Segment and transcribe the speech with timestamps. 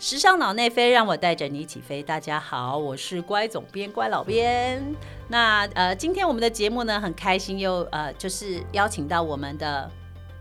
[0.00, 2.00] 时尚脑内飞，让我带着你起飞。
[2.00, 4.80] 大家好，我是乖总编乖老编。
[5.26, 9.90] 那呃，今天我们的节目呢，很开心又呃，就是邀请到我们的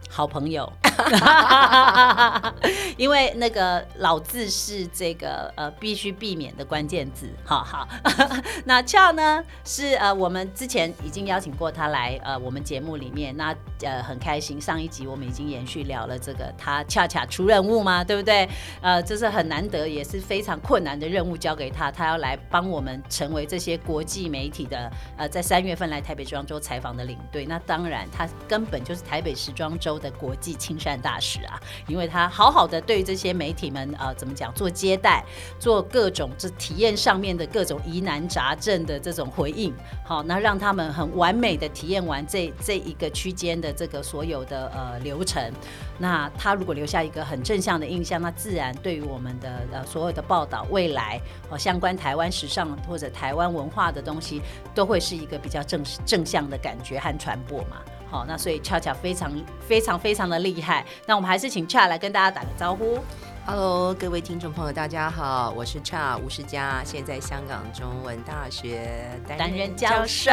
[0.07, 0.71] 好朋友。
[2.97, 7.87] 因为那个老字是这个呃必须避免的关键字，好好。
[8.65, 14.59] 那俏呢是呃我们之前已经邀请过他来呃我们节目里面，那呃很开心。
[14.59, 18.47] 上一集我们已经延续聊了这个他恰恰出任务嘛，对不对？
[18.81, 27.45] 呃，这是很难得也是非常困难的任务交给他，他要来帮我们成为这些国际媒体的呃在三月份来台北时装周采访的领队。
[27.45, 35.23] 那当然他根本就是台北时装周的国际青山大使啊，因为他好好的对这些媒体们呃怎么讲做接待，
[35.59, 39.73] 做各种这体验上面的各种疑难杂症的这种回应，
[40.03, 45.51] 好，那让他们很完美的体验完这这一个区间的这个所有的呃流程。
[45.99, 54.41] 那他如果留下一个很正向的印象，那自然对于我们的呃所有的报道未来哦相关台湾时尚或者台湾文化的东西，
[54.75, 57.77] 都会是一个比较正正向的感觉和传播嘛。
[58.09, 59.31] 好，那所以恰恰非常
[59.67, 60.85] 非常非常的厉害。
[61.05, 62.99] 那我们还是请恰来跟大家打个招呼。
[63.45, 70.31] Hello，各位听众朋友，大家好，我是恰吴世佳，现在香港中文大学担任教授，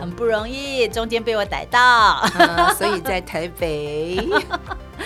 [0.00, 2.26] 很不容易，中间被我逮到，
[2.76, 4.28] 所以在台北。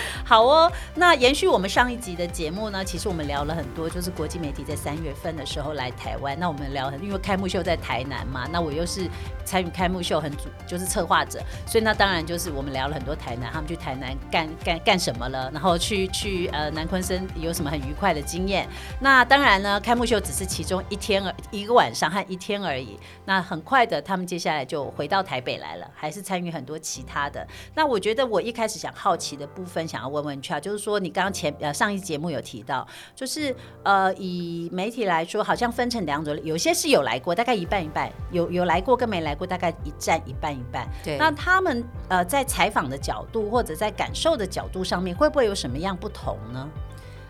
[0.25, 6.37] 好哦，那延续我们上一集的节目呢，其实我们聊了很多，就是国际媒体在三月份的时候来台湾。
[6.39, 9.09] 那我们聊很，因为开幕秀在台南嘛，那我又是
[9.45, 18.67] 参与开幕秀很主，就是策划者，所以那当然就是我们聊了很多台南，他们去台南干干干什么了，然后去去呃南昆生有什么很愉快的经验。
[18.99, 22.99] 那当然呢，开幕秀只是其中一天而一个晚上和一天而已。
[23.25, 27.45] 那很快的，他们接下来就回到台北来了，还是参与很多其他的。
[27.73, 30.17] 那我觉得我一开始想好奇的部分，想要问。
[30.17, 40.89] 问问圈，就是说，你刚刚前呃上一节目有提到，就是呃以媒体来说，好像分成两种，有些是有来过，大概一半一半，有有来过跟没来过，大概一占一半一半。
[41.03, 46.67] 对，那他们呃在采访的角度或者在感受的角度上面，会不会有什么样不同呢？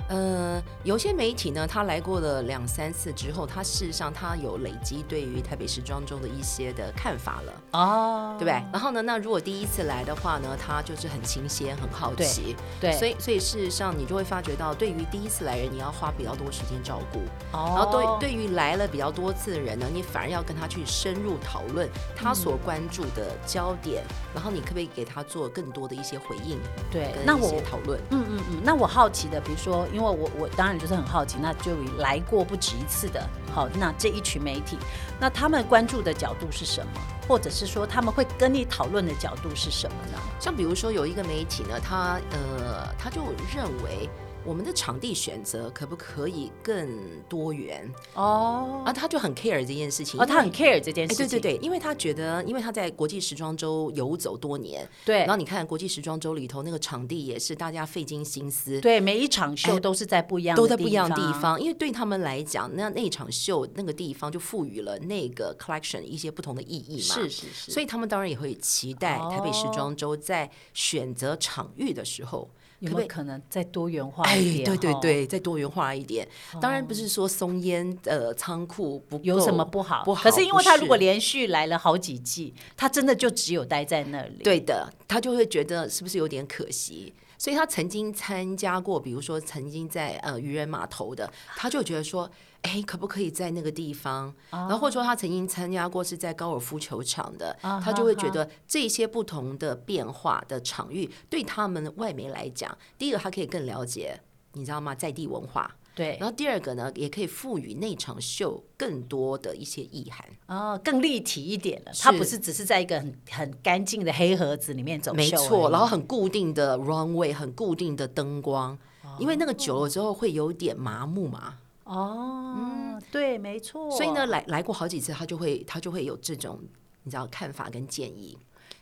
[0.09, 8.53] 呃，有些媒体呢，他来过了两三次之后，他事实上他有累积对于台北时装周的一些的看法了，哦，对不对？
[8.72, 17.19] 然后呢，那如果第一次来的话呢，他就是很新鲜、很好奇，对，所以所以事实上你就会发觉到，对于第一次来人，你要花比较多时间照顾，
[17.51, 26.57] 哦，然后对对于来了比较多次的人呢，你反而要跟他去深入讨论他所关注的焦点，然后你可不可以给他做更多的一些回应？
[26.90, 29.85] 对，那我讨论，嗯嗯嗯，那我好奇的，比如说。
[29.97, 34.78] 因为我我当然就是很好奇，那就来过不止一次的，好，那这一群媒体，
[35.19, 40.19] 那他们关注的角度是什么，或者是说他们会跟你讨论的角度是什么呢？
[40.40, 43.24] 像比如说有一个媒体呢，他呃他就
[43.56, 44.08] 认为。
[44.47, 46.88] 我们的场地选择可不可以更
[47.28, 48.81] 多元哦？
[48.85, 50.18] 啊，他就很 care 这件事情。
[50.18, 51.28] 哦，他很 care 这件事情。
[51.28, 55.18] 对对对，因为他觉得，因为他在国际时装周游走多年，对。
[55.19, 61.59] 然后你看国际时装周里头那个场地也是大家费尽心思，对，每一场秀都是在不一样，都在不一样的地方。
[61.59, 67.16] 因为对他们来讲，那那一场秀那个地方就赋予了那个 collection 一些不同的意义嘛。
[67.16, 67.72] 是是是。
[67.74, 72.50] 所以他们当然也会期待台北时装周在选择场域的时候。
[72.80, 74.66] 有没有可能再多元化一点？
[74.66, 76.28] 对对对，再多元化一点。
[76.62, 80.24] 当然不是说松烟呃仓库不有什么不好，不好。
[80.24, 84.44] 可是因为他如果连续来了好几季，他真的就只有待在那里。
[84.44, 87.14] 对的，他就会觉得是不是有点可惜。
[87.38, 92.30] 所以他曾经参加过，比如说曾经在呃渔人码头的，他就觉得说。
[92.63, 94.34] 哎，可不可以在那个地方？
[94.50, 104.19] 然后或者说他曾经参加过是在高尔夫球场的，他就会觉得这些不同的变化的场域对他们外媒来讲，第一个他可以更了解，
[104.53, 104.94] 你知道吗？
[104.94, 105.75] 在地文化。
[105.96, 106.16] 对。
[106.19, 110.28] 然后第二个呢，也可以赋予那场秀更多的一些意涵。
[110.47, 111.91] 哦，更立体一点了。
[112.00, 115.17] 它不是只是在一个很很干净的黑盒子里面走秀。
[115.17, 115.72] 没错。
[115.72, 118.78] 然后很固定的 runway，很固定的灯光，
[119.19, 121.55] 因为那个久了之后会有点麻木嘛。
[121.87, 123.89] 哦，嗯，对，没错。
[123.91, 126.59] 所以呢，来来过好几次，他就会他就会有这种
[127.03, 128.37] 你知道看法跟建议，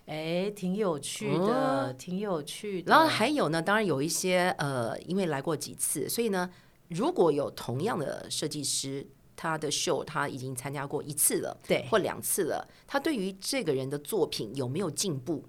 [0.07, 2.91] 哎，挺有趣的，挺有趣的。
[2.91, 6.49] 然后还有呢，当然有一些呃，因为来过几次，所以呢，
[6.87, 9.05] 如果有同样的设计师，
[9.35, 15.43] 他的秀他已经参加过一次了，对，或两次了，他对于这个人的作品有没有进步，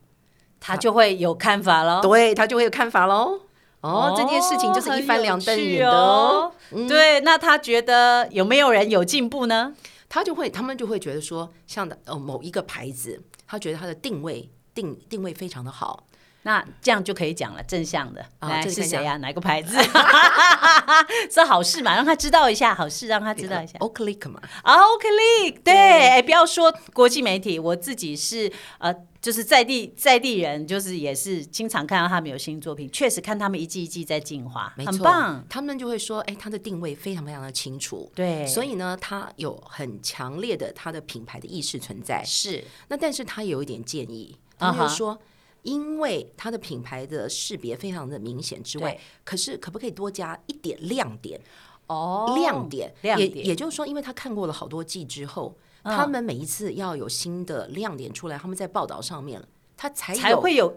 [0.61, 3.41] 他就会有看法喽，对他就会有看法喽。
[3.87, 6.53] 哦，这件事情就是一翻两瞪眼的哦。
[6.89, 9.73] 对，那他觉得有没有人有进步呢？
[10.09, 16.07] 他就会，他们就会觉得说，像的呃某一个牌子，他觉得它的定位定定位非常的好，
[16.47, 19.77] 那这样就可以讲了，正向的，来是谁呀、哪个牌子？
[21.29, 23.77] 是好事嘛，让他知道一下，好事让他知道一下。
[23.81, 25.09] o c l i c 嘛，啊 OK，
[25.51, 25.75] 对，对
[26.09, 35.45] 哎，不要说国际媒体，我自己是呃，就是在地在地人，就是也是经常看到他们有新作品，确实看他们一季一季在进化，没错，很棒。
[35.49, 38.09] 他们就会说，哎，他的定位非常非常的清楚。
[38.15, 42.23] 对，所以呢，他有很强烈的他的品牌的意识存在。
[42.25, 45.19] 是那但是他有一点建议，他就说，
[45.63, 51.41] 因为它的品牌的识别非常的明显之外，可是可不可以多加一点亮点？
[51.89, 60.77] 哦亮点，亮点也就是说，因为他看过了好多季之后，嗯他们每一次要有新的亮点出来，他们在报道上面了，他才才会有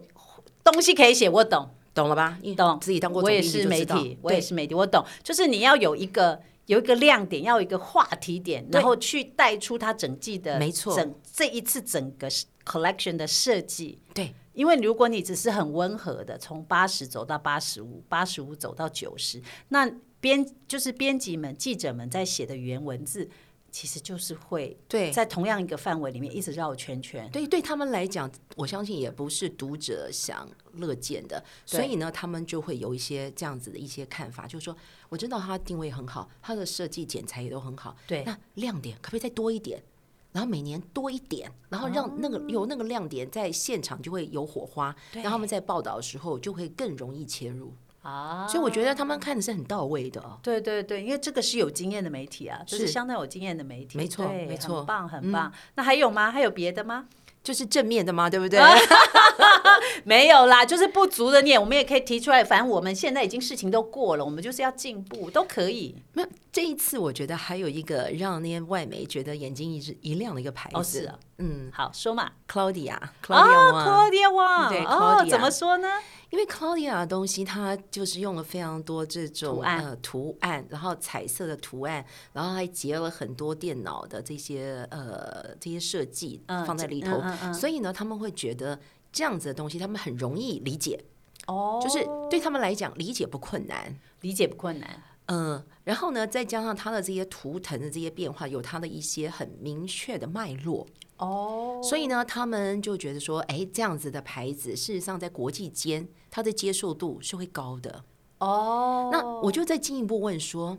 [0.63, 1.27] 东西可以写。
[1.27, 2.37] 我懂，懂了吧？
[2.55, 5.03] 懂，自己当过我也是媒体，我也对是媒体，我懂。
[5.23, 12.29] 就是你要有一个有一个亮点，要有一个话题点，然后去带出它整季的，没错整这一次整个
[12.63, 13.97] collection 的设计。
[14.13, 23.29] 对因为如果你只是很温和的从八十走到八十五，八十五走到九十，那编就是编辑们、记者们在写的语言文字，
[23.71, 27.29] 其实就是会对在同样一个范围里面一直绕圈圈。
[27.31, 34.75] 对，对他们来讲，我相信也不是读者想乐见的，所以呢，他们就会有一些这样子的一些看法，就是说，
[35.07, 39.81] 我知道它定位很好，它的设计剪裁也都很好，对那亮点可不可以再多一点？
[40.31, 47.73] 然后每年多一点，然后让那个、有那个亮点在现场就会有火花，然后他们在报道的时候就会更容易切入，
[48.03, 50.37] 啊，所以我觉得他们看的是很到位的哦。
[50.43, 55.51] 对对对，因为这个是有经验的媒体啊，这是是相当有经验的媒体，没错对没错嗯很棒很棒。
[55.75, 56.31] 那还有吗？
[56.31, 57.07] 还有别的吗？
[57.43, 58.59] 就是正面的嘛，对不对？
[60.03, 62.43] 没有啦，就是不足的念，我们也可以提出来。
[62.43, 65.95] 反正我们现在已经事情都过了，我们就是要进步，都可以。
[66.13, 71.71] 没有这一次，我觉得还有一个让那些外媒觉得眼睛一直一亮的一个牌子，哦，是啊，嗯。
[71.73, 72.31] 好说嘛。
[72.47, 75.29] ，Claudia，Claudia 啊 Wang，Claudia Wang，对哦，Claudia。
[75.29, 75.87] 怎么说呢？
[76.29, 79.83] 因为 Claudia 的东西，它就是用了非常多这种图案。
[79.83, 87.53] 呃图案，然后彩色的图案，然后还结了很多电脑的这些呃这些设计放在里头，嗯嗯嗯。
[87.53, 88.79] 所以呢，他们会觉得
[89.11, 91.03] 这样子的东西，他们很容易理解，
[91.47, 93.97] 哦，就是对他们来讲理解不困难。
[94.21, 95.01] 理解不困难。
[95.27, 100.85] 嗯，然后呢，再加上它的这些图腾的这些变化，有它的一些很明确的脉络，
[101.19, 108.03] 哦，所以呢，他们就觉得说，哎，这样子的牌子，事实上在国际间，它的接受度是会高的。
[108.39, 110.77] 哦，那我就再进一步问说，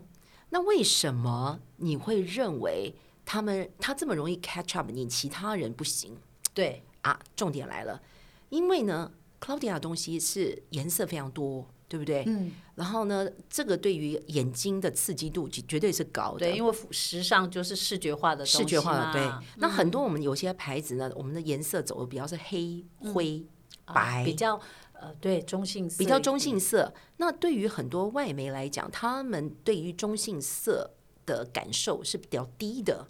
[0.49, 6.17] 那为什么你会认为他们他这么容易 catch up，你其他人不行
[6.53, 7.19] 对啊？
[7.35, 8.01] 重点来了，
[8.49, 12.23] 因为呢，Claudia 的东西是颜色非常多，对不对？
[12.25, 16.39] 嗯，然后呢，这个对于眼睛的刺激度绝绝对是高的。
[16.39, 19.47] 对，因为时尚就是视觉化的视觉化的，嘛对。
[19.57, 22.81] 那很多我们有些牌子呢，我们的颜色走的比较是黑、
[23.13, 23.45] 灰、
[23.83, 24.57] 白，啊比较
[24.93, 26.93] 呃，对中性色比较中性色。
[27.17, 30.89] 那对于很多外媒来讲，他们对于中性色
[31.25, 33.07] 的感受是比较低的，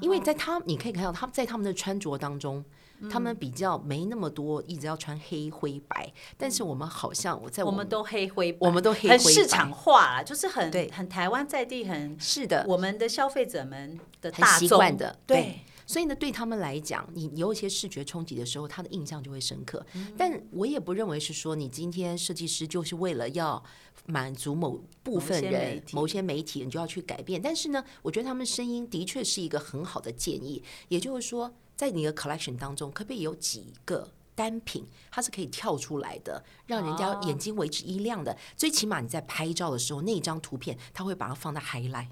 [0.00, 2.64] 因为在他你可以看到，他们在他们的穿着当中。
[3.10, 6.08] 他嗯们比较没那么多，一直要穿黑灰白，
[6.38, 9.18] 但是我们好像我在我我们都黑灰白，我们都黑灰白。
[9.18, 10.88] 很市场化了，就是很对。
[10.88, 15.18] 很台湾在地很是的，我们的消费者们的大惯的。
[15.26, 15.58] 对。
[15.84, 19.84] 所以呢，对他们来讲，你有一些视觉冲击的时候，他的印象就会深刻。
[19.94, 20.12] 嗯。
[20.16, 23.60] 但我也不认为是说你今天设计师就是为了要
[24.06, 27.40] 满足某部分人、某些媒体，你就要去改变。
[27.40, 30.62] 但是呢，我觉得他们声音的确是一个很好的建议。
[30.88, 34.12] 也就是说，在你的 collection 当中，可不可以有几个？
[34.34, 38.34] 单品它是可以跳出来的，让人家哦眼睛为之一亮的。
[38.56, 42.08] 最起码你在拍照的时候，那一张图片它会把它放在 highlight。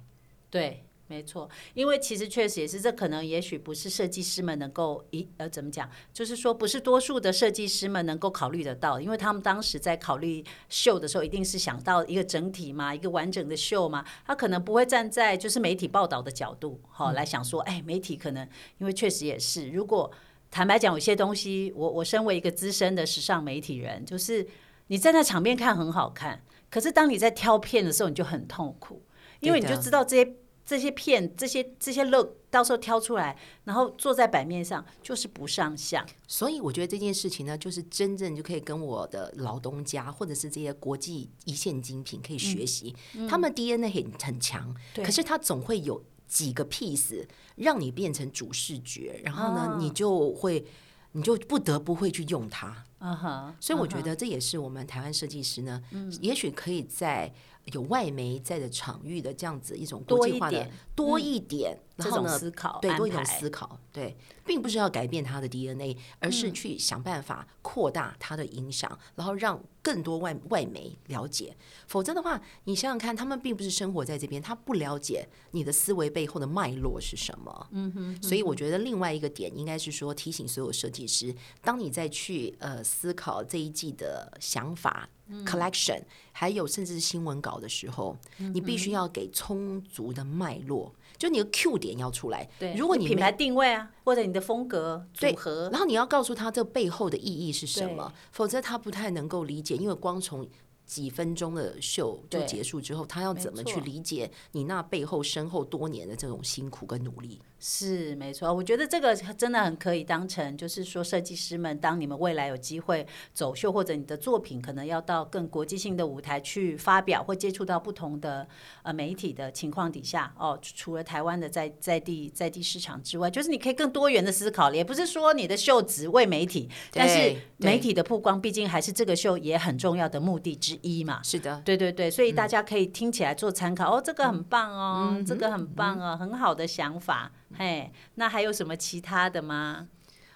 [0.51, 18.49] 对，没错，因为其实确实也是，这可能也许不是设计师们能够一呃怎么讲，就是说不是多数的设计师们能够考虑得到，因为他们当时在考虑秀的时候，一定是想到一个整体嘛，一个完整的秀嘛，他可能不会站在就是媒体报道的角度，好、来想说，哎，媒体可能
[18.79, 20.09] 因为确实也是，如果
[20.49, 24.47] 坦白讲，有些东西，我我身为一个资深的时尚媒体人，就是
[24.87, 26.41] 你站在场面看很好看，
[26.71, 29.03] 可是当你在挑片的时候，你就很痛苦，
[29.41, 30.37] 因为你就知道这些
[30.71, 36.07] 这些片、这些这些 look 到时候挑出来，然后坐在版面上就是不上相。
[36.29, 42.95] 所以我觉得这件事情呢，就是真正就可以跟我的老东家或者是这些国际一线精品可以学习，
[43.29, 50.65] 他们 DNA 很很强，可是他总会有几个 piece 让你变成主视觉，然后呢，哦你就会
[51.11, 52.85] 你就不得不会去用它。
[53.01, 55.83] 嗯哼，所以我觉得这也是我们台湾设计师呢，
[56.21, 57.33] 也许可以在
[57.67, 71.57] 有外媒在的场域的这样子一种国际化的多一点然后呢种思考对，多一种思考，对，并不是要改变他的 DNA，而是去想办法扩大它的影响，然后让更多外外媒了解。
[71.87, 77.69] 否则的话，你想想看，他们并不是生活在这边，他不了解你的思维背后的脉络是什么。
[77.73, 78.23] 嗯哼。
[78.23, 85.09] 所以我觉得另外一个点应该是说，提醒所有设计师，当你再去呃思考这一季的想法。
[85.47, 86.03] collection，
[86.33, 92.49] 还有甚至是新闻稿的时候，你必须要给充足的脉络，就你的 Q 点要出来。
[92.59, 100.49] 对，如果你品牌定位啊，或者你的风格组合，然后你要告诉他这背后的意义是什么，否则他不太能够理解，因为光从
[100.91, 107.41] 几分钟的秀就结束之后，他要怎么去理解你那背后身后多年的这种辛苦跟努力？
[107.61, 118.49] 是没错，我觉得这个真的很可以当成，就是说设计师们，当你们未来有机会走秀，或者你的作品可能要到更国际性的舞台去发表，或接触到不同的
[118.83, 131.23] 呃媒体的情况底下，哦，除了台湾的在在地在地市场之外，就是你可以更多元的思考，也不是说你的秀只为媒体，但是媒体的曝光毕竟还是这个秀也很重要的目的之一嘛。
[131.23, 137.31] 是的，对对对，所以大家可以听起来做参考、哦，这个很棒哦，这个很棒哦，很好的想法。
[137.57, 139.89] 嘿，那还有什么其他的吗？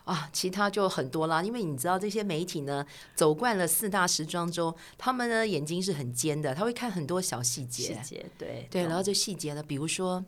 [0.04, 2.84] 啊，其他就很多啦，因为你知道这些媒体呢，
[3.14, 8.14] 走惯了四大时装周，他们呢眼睛是很尖的，他会看很多小细节细。
[8.16, 10.22] 节对对，然后这细节呢，比如说，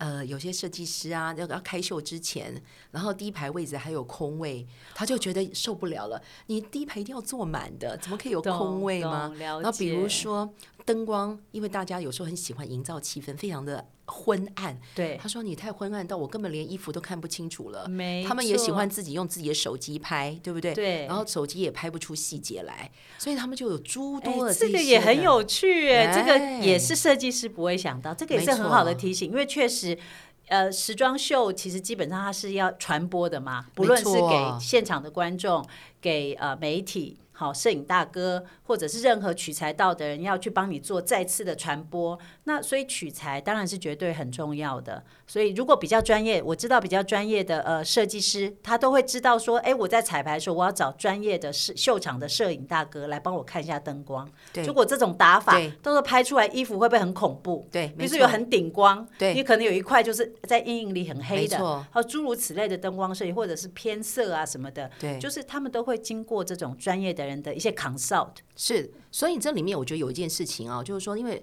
[0.00, 2.54] 呃，有些设计师啊，要要开秀之前，
[2.90, 6.20] 然后第一排位置还有空位，他就觉得受不了了。
[6.46, 10.50] 你第一排一定要坐满的，怎么可以有空位吗然后比如说
[10.92, 14.76] 灯光，因为大家有时候很喜欢营造气氛，非常的昏暗。
[14.92, 17.86] 对，他说你太昏暗到我根本连衣服都看不清楚了。
[17.86, 20.74] 没他们也喜欢自己用自己的手机拍，对不对？
[20.74, 29.96] 对然后手机也拍不出细节来，所以他们就有诸哎多的这个也很有趣哎，这个哎也是设计师不会想到，这个也是很好的提醒，因为确实。
[30.48, 35.64] 呃，时装秀其实基本上它是要传播的嘛，不论是给现场的观众，
[36.00, 42.18] 给呃媒体，好摄影大哥，或者是任何取材到的人要去帮你做再次的传播。
[42.44, 45.02] 那所以取材当然是绝对很重要的。
[45.30, 54.28] 所以如果比较专业，我知道比较专业的呃设计师，他都会知道说，哎，我在彩排的时候，我要找专业的摄秀场的摄影大哥来帮我看一下灯光。
[54.52, 54.64] 对。
[54.64, 57.64] 如果这种打法对，到时候拍出来衣服会不会很恐怖？
[57.70, 59.32] 对，比如说有很顶光，对。
[59.32, 61.56] 你可能有一块就是在阴影里很黑的，
[61.92, 65.16] 还有诸如此类的灯光设计，或者是偏色啊什么的，对。
[65.20, 71.42] 就是他们都会经过这种专业的人的一些 consult，是，所以这里面我觉得有一件事情啊，就是说，因为是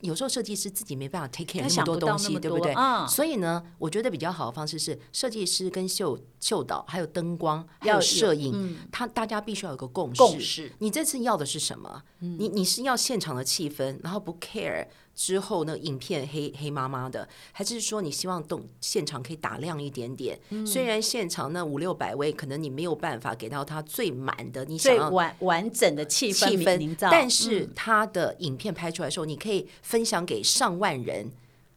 [0.00, 2.72] 有时候设计师自己没办法 take care 那么多东西，对不对？
[2.74, 10.18] 嗯所以呢，我觉得比较好的方式是，设计师跟秀秀导还有灯光还有摄影，他大家必须要有个共识。
[10.18, 12.02] 共识你这次要的是什么？
[12.18, 20.38] 你你是要现场的气氛，然后不 care 之后呢，影片黑黑麻麻的，还是说你希望动现场可以打亮一点点？
[20.66, 27.70] 虽然现场那五六百位，可能你没有办法给到他最满的，你想最要完完整的气氛气氛，但是嗯。
[27.76, 31.30] 他的影片拍出来的时候，你可以分享给上万人，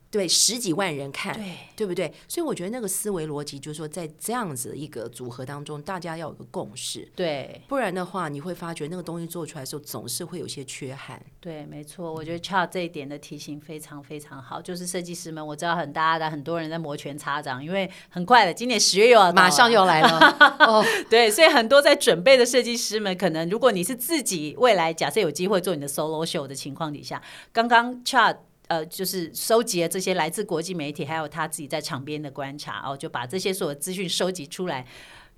[0.09, 2.11] 对十几万人看，对对不对？
[2.27, 11.21] 所以我觉得那个思维逻辑就是说，在这样子一个组合当中，大家要有个共识，对不然的话，你会发觉那个东西做出来的时候，总是会有些缺憾。
[11.41, 20.19] 对，没错，我觉得 Char 这一点的提醒非常非常好，就是设计师们，我知道很大家的很多人在摩拳擦掌，因为很快了，今年十月又要马上又来了
[20.59, 27.21] 哦， 对，所以很多在准备的设计师们，可能如果你是自己未来假设有机会做你的 solo show 的情况底下，
[27.51, 28.37] 刚刚 Chad
[28.67, 34.85] 呃，就是收集了这些来自国际媒体，还有他自己在场边的观察哦，就把这些所有资讯收集出来。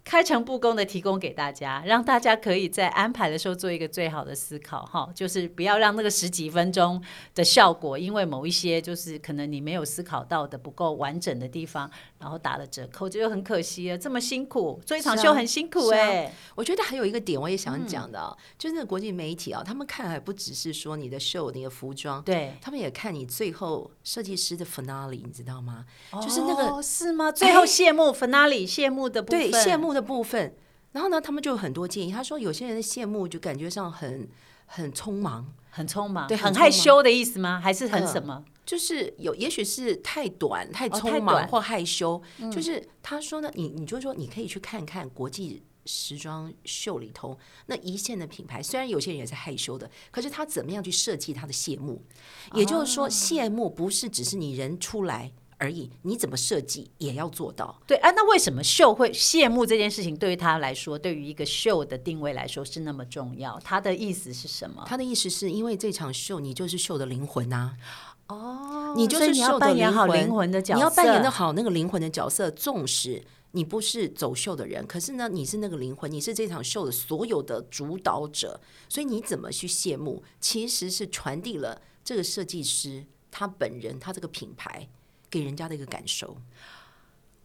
[0.03, 7.01] 开诚布公的提供给大家，让大家可以在安排的时候做一个最好的思考哈，就是不要让那个十几分钟
[7.36, 11.89] 的效果，因为某一些就是可能你没有思考到的不够完整的地方，
[12.20, 13.98] 然后打了折扣，这就很可惜了。
[13.98, 25.86] 这么辛苦做一场秀很辛苦哎、我觉得还有一个点我也想讲的啊，就是那个国际媒体啊，他们看还不只是说你的秀、你的服装，对，他们也看你最后设计师的 finale，你知道吗？
[26.22, 27.32] 就是那个哦是吗？
[27.32, 30.55] 最后谢幕 finale 谢幕的部分，对谢幕的部分。
[30.91, 32.12] 然后呢，他们就有很多建议。
[32.12, 34.27] 他说，有些人的谢幕就感觉上很
[34.65, 37.60] 很匆忙，很匆忙，对很害羞的意思吗？
[37.63, 38.43] 还是很嗯什么？
[38.65, 42.22] 就是有也许是太短、太匆忙或害羞。
[42.51, 45.63] 就是他说呢，你你就说你可以去看看国际。
[45.86, 52.03] 时装秀里头那一线的品牌，虽然有些人也是害羞的，可是他怎么样去设计他的谢幕？
[52.53, 57.80] 也就是说，谢幕不是只是你人出来而已，你怎么设计也要做到。
[57.86, 63.60] 对啊，那为什么秀会谢幕这件事情对于他来说，对于一个秀的定位来说是那么重要？
[63.60, 64.84] 他的意思是什么？
[64.88, 67.75] 他的意思是因为这场秀你就是秀的灵魂呐、
[68.28, 84.88] 哦，你就所以你要扮演好灵灵魂的角色，你要扮演的好那个灵魂的角色，纵使你不是走秀的人，可是呢，你是那个灵魂，你是这场秀的所有的主导者，所以你怎么去谢幕，其实是传递了这个设计师他本人他这个品牌
[85.29, 86.38] 给人家的一个感受。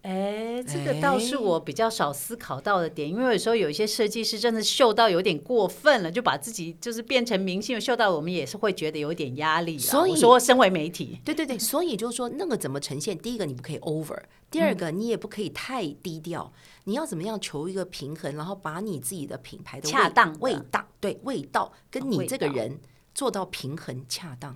[0.03, 9.83] 哎，这个倒是哎我比较少思考到的点，因为有时候有一些设计师真的秀到有点过分了，就把自己就是变成明星，秀到我们也是会觉得有点压力啦。
[9.83, 13.17] 所以说，身为媒体，对对对，所以就是说那个怎么呈现？
[13.17, 14.19] 第一个你不可以 over，
[14.51, 16.53] 第二个你也不可以太低调，
[16.85, 22.79] 你要怎么样求一个平衡，然后把你自己的品牌的恰当味道，对味道跟你这个人
[23.15, 24.55] 做到平衡恰当，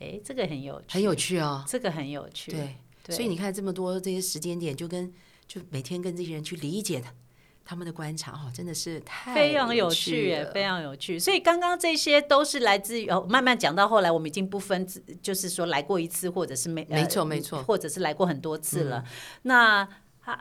[0.00, 1.64] 哎，这个很有趣，很有趣哦。
[1.66, 2.50] 这个很有趣。
[2.52, 5.12] 对，对所以你看这么多这些时间点，就跟
[5.46, 7.12] 就每天跟这些人去理解他
[7.64, 11.18] 他们的观察哦，真的是太非常有趣非常有趣。
[11.18, 14.86] 所以刚刚这些都是来自于哦，慢慢讲到后来，我们已经不分，
[15.20, 19.04] 就是说来过一次，或者是没没错呃没错嗯或者是来过很多次了。
[19.42, 19.86] 那
[20.28, 20.38] 啊，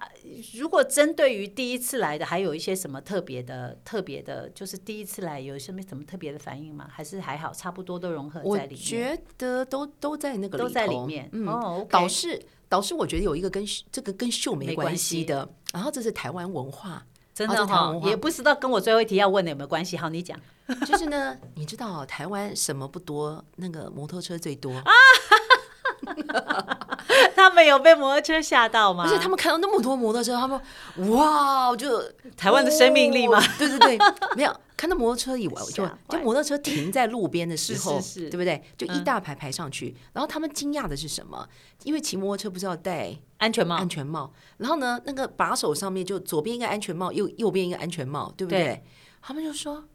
[0.53, 6.89] 如果针对于第一次来的，还有一些什么特别的、特别的，就是第一次来有什么什么特别的反应吗？
[6.91, 11.29] 还是还好，差不多都融合在里面，觉得都都在那个都在里面。
[11.31, 19.95] 嗯，导师导师，我觉得有一个跟这个跟秀没关系系的，然后这是台湾文化，真哦的哈、也不知道跟我最后一题要问的有没有关系。
[19.95, 20.37] 好，你讲。
[20.85, 24.91] 就是呢，你知道台湾什么不多，那个摩托车最多，啊
[27.35, 29.03] 他们有被摩托车吓到吗？
[29.05, 30.59] 而且他们看到那么多摩托车，他们
[31.11, 32.01] 哇，就
[32.35, 33.97] 台湾的生命力吗哦对对对，
[34.35, 38.61] 没有看到摩托车以外，就就摩托车停在路边的时候，是是是对不对？
[38.77, 41.47] 就一嗯大排排上去，然后他们惊讶的是什么？
[41.83, 48.63] 因为骑摩托车不是要戴安全帽安全帽，然后呢，那个把手上面就左边一个安全帽，右右边一个安全帽，对不对？
[48.63, 48.83] 对
[49.21, 49.85] 他们就说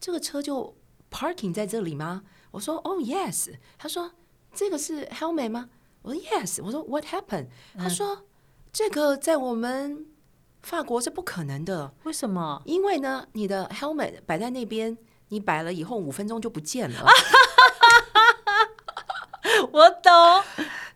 [0.00, 0.74] 这个车就
[1.10, 2.22] parking 在这里吗？
[2.52, 4.12] 我说哦 yes，他说
[4.54, 5.68] 这个是 helmet 吗？
[6.02, 7.46] 我说 yes，我说 what happened？
[7.78, 8.22] 他说
[8.72, 10.06] 这个在我们
[10.62, 12.60] 法国是不可能的，为什么？
[12.64, 14.96] 因为呢，你的 helmet 摆在那边，
[15.28, 17.06] 你摆了以后五分钟就不见了。
[19.72, 20.12] 我懂，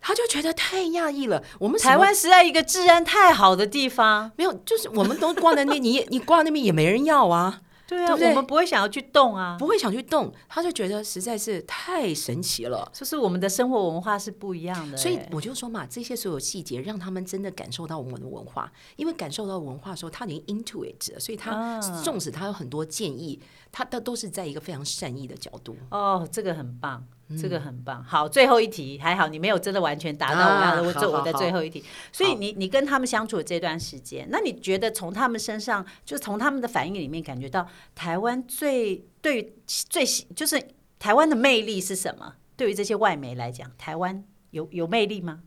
[0.01, 1.43] 他就觉得太讶异了。
[1.59, 4.31] 我们台湾实在一个治安太好的地方。
[4.37, 10.33] 没有，就是我们都挂在那，你也你挂那边也没人要啊，对啊，对不对我们不会想要去动啊，不会想去动。
[10.49, 12.91] 他就觉得实在是太神奇了。
[12.93, 15.03] 就是我们的生活文化是不一样的欸。
[15.03, 25.77] 所以我就说嘛，这些所有细节让他们真的感受到我们的文化，因为感受到文化的时候，他已经 into it 了，所以他啊纵使他有很多建议，他的都是在一个非常善意的角度。
[25.91, 28.05] 哦，这个很棒，嗯这个很棒。
[28.05, 31.83] 好，最后一题还好，你没有真的完全答到我要我做我的最后一题。
[32.13, 40.63] 所以你你跟他们相处的这段时间，那你觉得从他们身上，就从他们的反应里面感觉到台湾最对于最喜就是
[40.99, 42.35] 台湾的魅力是什么？
[42.57, 45.41] 对于这些外媒来讲，台湾有有魅力吗？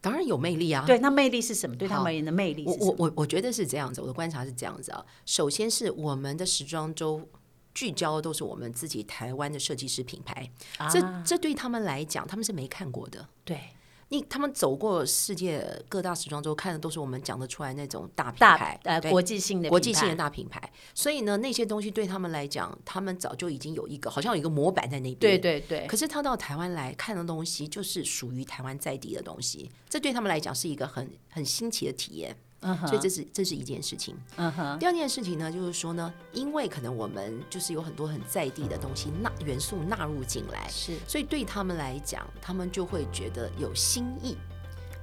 [0.00, 0.82] 当然有魅力啊！
[0.84, 1.76] 对，那魅力是什么？
[1.76, 2.94] 对他们而言的魅力我是什么？
[2.98, 5.04] 我我我觉得是这样子，我的观察是这样子啊。
[5.24, 7.20] 首先是我们的时装周
[7.74, 10.50] 聚焦的都是我们自己台湾的设计师品牌，
[10.90, 13.26] 这啊这对他们来讲，他们是没看过的。
[13.44, 13.58] 对
[14.08, 20.70] 你他们走过世界各大时装周，看的都是我们讲得出来那种大品大牌，呃国际性的国际性的大品牌。
[20.94, 25.18] 所以呢，那些东西对他们来讲，他们早就已经有一个好像有一个模板在那边。
[25.18, 32.36] 对对对，可是他到台湾来看的东西，就是属于台湾在地的东西，这对他们来讲是一个很很新奇的体验。
[32.86, 34.16] 所以这是这是一件事情。
[34.78, 44.36] 第二件事情呢，就是说呢，因为可能我们就是有很多很在地的东西纳元素纳入进来，是所以对他们来讲，他们就会觉得有新意。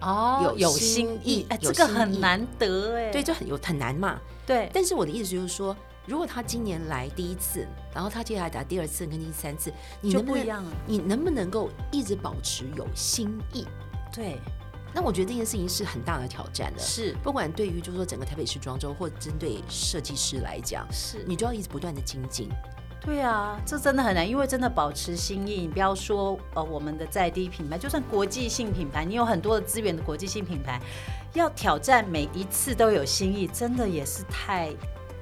[0.01, 4.17] 哦有有新新意，哎，有这个很难得哎，对，就很有很难嘛。
[4.45, 13.67] 对，但是我的意思就是说，如果他今年来第一次，然后他接下来打第二次跟第三次，你能不能你能不能够一直保持有新意？
[14.13, 14.39] 对，
[14.93, 16.79] 那我觉得这件事情是很大的挑战的。
[16.79, 22.49] 是不管对于就是说整个台北时装周，或针对设计师来讲，是，你就要一直不断的精进。
[23.01, 30.81] 对啊，这真的很难，因为真的保持新意，你不要说呃我们的在地品牌，就算国际性品牌，你有很多的资源的国际性品牌，
[31.33, 34.69] 要挑战每一次都有新意，真的也是太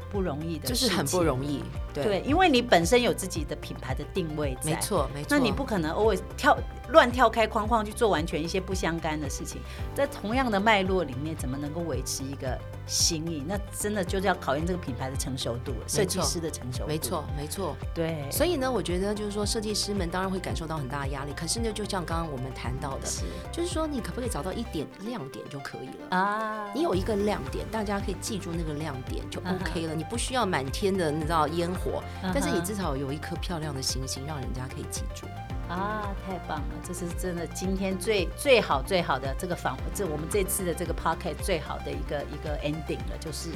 [0.10, 1.64] 不容易的，就是很不容易。
[1.94, 4.82] 对，对，因为你本身有自己的品牌的定位在，没。
[4.82, 5.28] 错没错。
[5.30, 6.58] 那你不可能 always 跳
[6.90, 9.62] 乱跳开框框去做完全一些不相干的事情，
[9.94, 13.44] 在同样的脉络里面，怎么能够维持一个新意？
[13.48, 16.88] 那真的就是要考验这个品牌的成熟度了，设计师的成熟度。
[16.88, 17.76] 没，错没错。
[17.94, 21.34] 对，所以呢，我觉得就是说，设计师们当然会感受到很大的压力。
[21.36, 26.18] 可是呢，就像刚刚我们谈到的，是就是说，你可不可以找到一点亮点就可以了？
[26.18, 29.94] 啊，你有一个亮点，大家可以记住那个亮点就 OK 了。
[29.94, 32.02] 你不需要满天的你知道烟火，
[32.34, 35.28] 但是你至少有一颗漂亮的星星，让人家可以记住。
[35.70, 36.76] 啊，太棒了！
[36.82, 43.50] 这是真的，今天最最好最好的这个访，这我们这次的这个 p o c k e t 最好的一个一个 ending 了，就是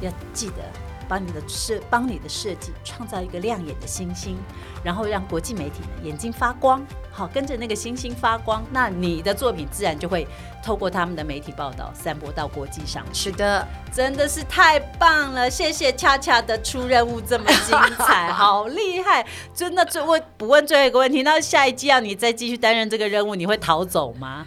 [0.00, 0.62] 要记得
[1.08, 4.36] 帮你的设帮你的设计创造一个亮眼的星星，
[4.82, 10.26] 然后让国际媒体呢眼睛发光，好跟着那个星星发光，那你的作品自然就会
[10.62, 13.30] 透过他们的媒体报道散播到国际上去。
[13.30, 15.50] 是的，真的是太棒了！
[15.50, 19.24] 谢谢恰恰的出任务这么精彩， 好厉害！
[19.54, 24.46] 真的，最问不问最后一个问题，那下一季要你再继续担任这个任务，你会逃走吗？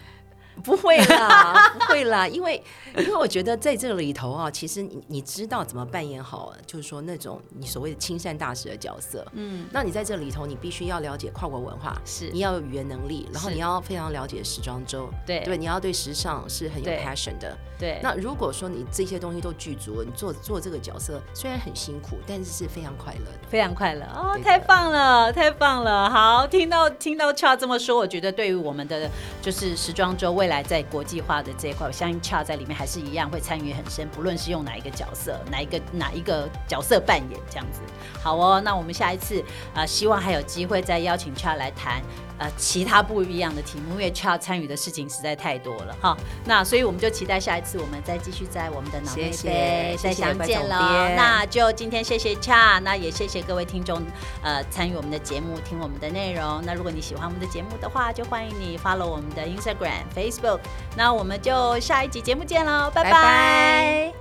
[0.67, 2.61] 不会啦，不会啦，因为
[2.97, 12.29] 因为我觉得在这里头啊，其实你你知道怎么扮演好，就是说那种你所谓的亲善大使的角色，嗯，那你在这里头，你必须要了解跨国文化，是。
[12.33, 15.39] 你要有语言能力，然后你要非常了解时装周，对。
[15.45, 18.01] 对，你要对时尚是很有 passion 的，对。
[18.03, 24.03] 那如果说你这些东西都具足，你做做这个角色虽然很辛苦，但是是非常快乐的，非常快乐。
[24.13, 26.09] 哦，太棒了，太棒了！
[26.09, 29.09] 好，听到听到 Cha 这么说，我觉得对于我们的
[29.41, 37.81] 就是时装周未来在国际化的这一块，我相信 Cha 在里面还是一样会参与很深，不论是用哪一个角色，哪一个哪一个角色扮演这样子。
[38.21, 39.43] 好哦，那我们下一次
[39.73, 42.01] 啊，希望还有机会再邀请 Cha 来谈
[42.37, 46.17] 呃其他不一样的题目，因为 Cha 参与的事情实在太多了哈。
[46.45, 51.13] 那所以我们就期待下一次我们再继续在我们的脑内飞再相见了。
[51.15, 54.01] 那就今天谢谢 Cha，那也谢谢各位听众
[54.43, 56.61] 呃参与我们的节目，听我们的内容。
[56.65, 60.46] 那如果你喜欢我们的节目的话，就欢迎你 follow 我们的 Instagram、Facebook。
[60.95, 64.16] 那我们就下一集节目见喽，拜拜。